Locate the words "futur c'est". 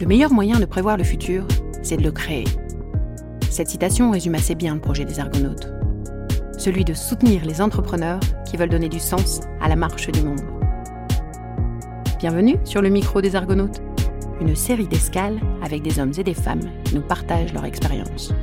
1.04-1.96